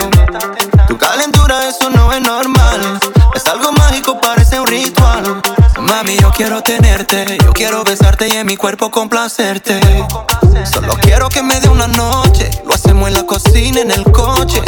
Tu 0.87 0.97
calentura, 0.97 1.67
eso 1.67 1.89
no 1.89 2.13
es 2.13 2.21
normal. 2.21 2.99
Es 3.35 3.45
algo 3.47 3.73
mágico, 3.73 4.21
parece 4.21 4.57
un 4.57 4.67
ritual. 4.67 5.41
Mami, 5.81 6.17
yo 6.17 6.31
quiero 6.31 6.61
tenerte, 6.61 7.37
yo 7.43 7.51
quiero 7.51 7.83
besarte 7.83 8.29
y 8.29 8.37
en 8.37 8.47
mi 8.47 8.55
cuerpo 8.55 8.89
complacerte. 8.89 9.77
Solo 10.71 10.95
quiero 11.01 11.27
que 11.27 11.43
me 11.43 11.59
dé 11.59 11.67
una 11.67 11.87
noche, 11.87 12.49
lo 12.65 12.73
hacemos 12.73 13.09
en 13.09 13.15
la 13.15 13.23
cocina, 13.23 13.81
en 13.81 13.91
el 13.91 14.09
coche. 14.13 14.61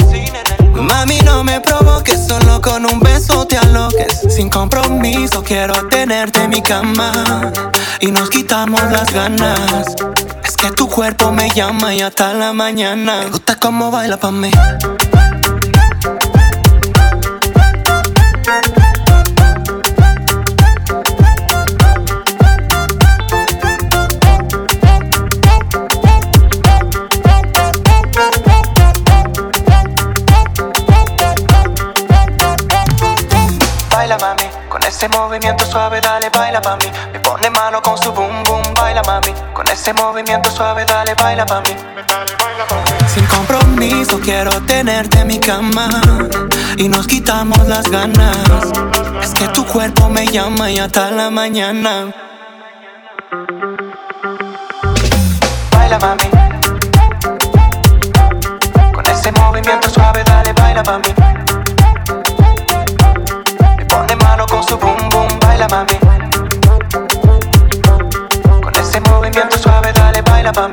Mami, 0.81 1.19
no 1.25 1.43
me 1.43 1.59
provoques, 1.59 2.27
solo 2.27 2.61
con 2.61 2.85
un 2.85 2.99
beso 2.99 3.45
te 3.45 3.57
aloques. 3.57 4.21
Sin 4.29 4.49
compromiso, 4.49 5.43
quiero 5.43 5.73
tenerte 5.87 6.43
en 6.43 6.49
mi 6.51 6.61
cama 6.61 7.51
y 7.99 8.11
nos 8.11 8.29
quitamos 8.29 8.81
las 8.91 9.11
ganas. 9.13 9.95
Es 10.43 10.55
que 10.55 10.71
tu 10.71 10.87
cuerpo 10.87 11.31
me 11.31 11.49
llama 11.49 11.93
y 11.95 12.01
hasta 12.01 12.33
la 12.33 12.53
mañana. 12.53 13.21
Me 13.23 13.29
gusta 13.29 13.57
cómo 13.59 13.91
baila 13.91 14.17
pa' 14.17 14.31
mí. 14.31 14.51
Movimiento 35.37 35.65
suave 35.67 36.01
dale 36.01 36.31
baila 36.31 36.59
pa' 36.59 36.77
mí 36.77 36.91
Me 37.13 37.19
pone 37.19 37.49
mano 37.51 37.79
con 37.79 37.95
su 37.95 38.11
boom 38.11 38.43
boom, 38.43 38.73
baila 38.73 39.03
mami. 39.03 39.31
Con 39.53 39.67
ese 39.67 39.93
movimiento 39.93 40.49
suave 40.49 40.83
dale 40.83 41.13
baila 41.13 41.45
pa' 41.45 41.61
mí 41.61 41.75
Sin 43.13 43.23
compromiso 43.27 44.19
quiero 44.19 44.49
tenerte 44.61 45.19
en 45.19 45.27
mi 45.27 45.39
cama. 45.39 45.89
Y 46.77 46.87
nos 46.89 47.05
quitamos 47.05 47.67
las 47.67 47.83
ganas. 47.89 48.37
Es 49.21 49.31
que 49.33 49.47
tu 49.49 49.63
cuerpo 49.65 50.09
me 50.09 50.25
llama 50.25 50.71
y 50.71 50.79
hasta 50.79 51.11
la 51.11 51.29
mañana. 51.29 52.11
Baila 55.71 55.99
mami. 55.99 56.29
Con 58.91 59.05
ese 59.05 59.31
movimiento 59.33 59.89
suave 59.89 60.23
dale 60.23 60.53
baila 60.53 60.83
pa' 60.83 60.97
mí 60.97 61.13
con 64.49 64.63
su 64.63 64.77
boom 64.77 65.09
boom, 65.09 65.27
baila 65.39 65.67
mami. 65.67 65.97
Con 68.61 68.75
ese 68.75 68.99
movimiento 69.01 69.57
suave, 69.57 69.91
dale, 69.93 70.21
baila 70.21 70.51
pa' 70.51 70.69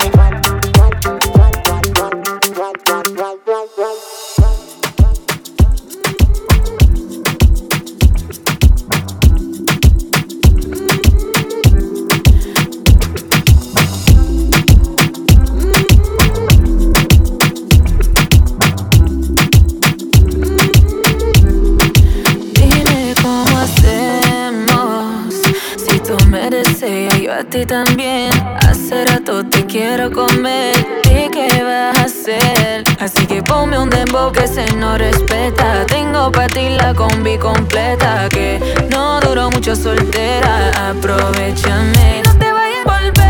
a 27.34 27.44
ti 27.44 27.66
también. 27.66 28.30
Hace 28.68 29.04
rato 29.04 29.44
te 29.44 29.66
quiero 29.66 30.10
comer. 30.10 30.74
¿Y 31.04 31.28
qué 31.30 31.48
vas 31.62 31.98
a 31.98 32.02
hacer? 32.04 32.84
Así 33.00 33.26
que 33.26 33.42
ponme 33.42 33.78
un 33.78 33.90
dembow 33.90 34.30
que 34.32 34.46
se 34.46 34.64
no 34.76 34.96
respeta. 34.96 35.84
Tengo 35.86 36.30
para 36.30 36.48
ti 36.48 36.68
la 36.70 36.94
combi 36.94 37.36
completa. 37.38 38.28
Que 38.28 38.60
no 38.90 39.20
duró 39.20 39.50
mucho 39.50 39.74
soltera. 39.74 40.90
Aprovechame. 40.90 42.22
No 42.24 42.38
te 42.38 42.52
vayas 42.52 42.86
a 42.86 43.00
volver. 43.00 43.23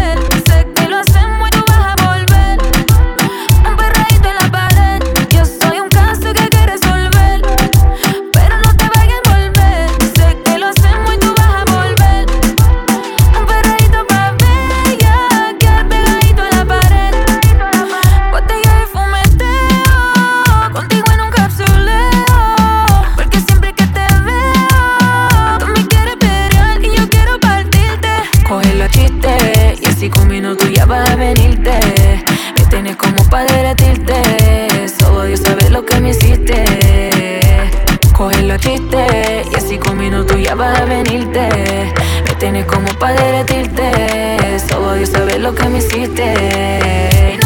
Para 43.04 43.20
derretirte. 43.22 44.58
Solo 44.66 44.94
Dios 44.94 45.10
sabe 45.10 45.38
lo 45.38 45.54
que 45.54 45.68
me 45.68 45.78
hiciste. 45.78 47.38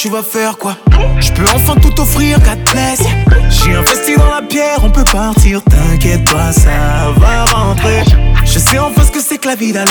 tu 0.00 0.08
vas 0.08 0.22
faire 0.22 0.56
quoi? 0.56 0.78
Je 1.20 1.30
peux 1.30 1.44
enfin 1.54 1.74
tout 1.74 2.00
offrir, 2.00 2.38
God 2.40 2.58
J'ai 3.50 3.74
investi 3.74 4.16
dans 4.16 4.30
la 4.30 4.40
pierre, 4.40 4.78
on 4.82 4.90
peut 4.90 5.04
partir, 5.04 5.60
t'inquiète 5.62 6.24
pas, 6.24 6.52
ça 6.52 7.12
va 7.18 7.44
rentrer. 7.44 8.02
Je 8.46 8.58
sais 8.58 8.78
enfin 8.78 9.02
ce 9.04 9.10
que 9.10 9.20
c'est 9.20 9.36
que 9.36 9.48
la 9.48 9.56
vie 9.56 9.72
d'aller 9.72 9.89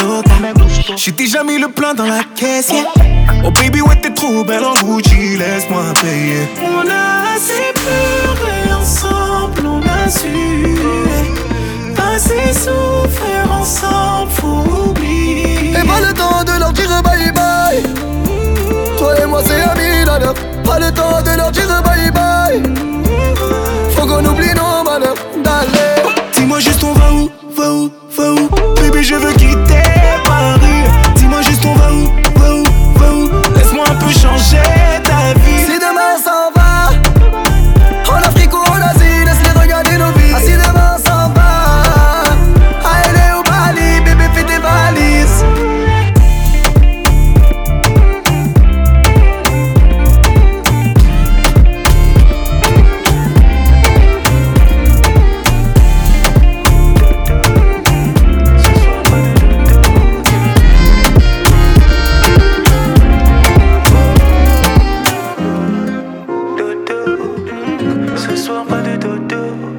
do. 69.28 69.79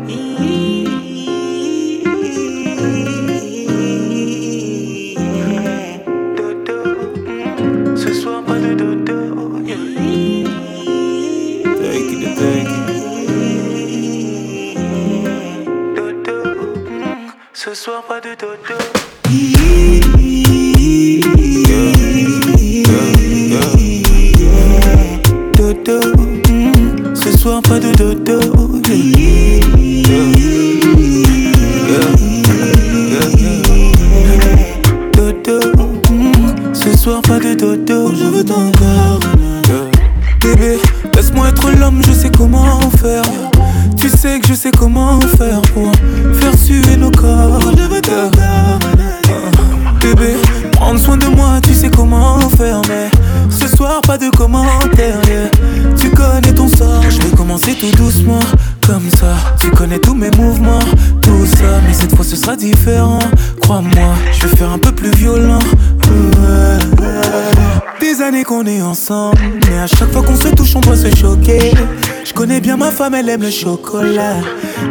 le 73.40 73.50
chocolat. 73.50 74.36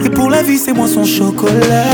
Et 0.04 0.10
pour 0.10 0.30
la 0.30 0.42
vie, 0.42 0.58
c'est 0.58 0.74
moi 0.74 0.88
son 0.88 1.06
chocolat. 1.06 1.86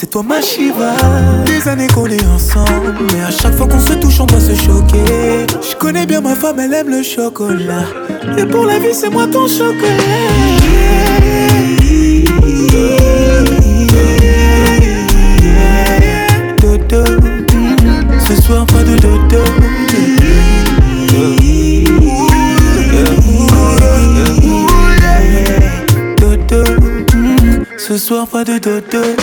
c'est 0.00 0.10
toi 0.10 0.22
ma 0.22 0.40
Shiva. 0.40 0.94
Des 1.44 1.66
années 1.66 1.88
qu'on 1.88 2.06
est 2.06 2.24
ensemble, 2.26 2.94
mais 3.12 3.20
à 3.20 3.32
chaque 3.32 3.54
fois 3.54 3.66
qu'on 3.66 3.80
se 3.80 3.94
touche, 3.94 4.20
on 4.20 4.26
doit 4.26 4.38
se 4.38 4.54
choquer. 4.54 5.46
Je 5.60 5.74
connais 5.74 6.06
bien 6.06 6.20
ma 6.20 6.36
femme, 6.36 6.60
elle 6.60 6.72
aime 6.72 6.88
le 6.88 7.02
chocolat. 7.02 7.82
Et 8.36 8.44
pour 8.44 8.64
la 8.64 8.78
vie, 8.78 8.94
c'est 8.94 9.10
moi 9.10 9.26
ton 9.26 9.48
chocolat. 9.48 9.88
Dodo, 16.60 17.04
ce 18.28 18.40
soir 18.40 18.66
pas 18.66 18.84
de 18.84 18.96
dodo. 18.98 19.42
Ce 27.76 27.96
soir 27.96 28.28
pas 28.28 28.44
de 28.44 28.58
dodo. 28.58 29.17